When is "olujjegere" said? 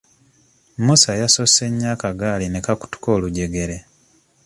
3.15-3.77